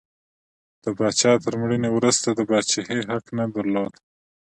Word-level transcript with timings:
د 0.83 0.85
پاچا 0.97 1.31
تر 1.43 1.53
مړینې 1.61 1.89
وروسته 1.93 2.27
د 2.33 2.39
پاچاهۍ 2.49 2.99
حق 3.09 3.25
نه 3.37 3.45
درلود. 3.55 3.93